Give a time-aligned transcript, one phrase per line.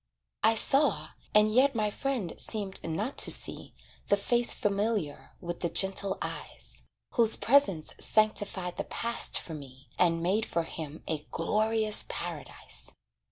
[0.41, 3.75] I saw, and yet my friend seemed not to see
[4.07, 6.81] The face familiar, with the gentle eyes,
[7.11, 12.93] Whose presence sanctified the past for me, And made for him a glorious paradise.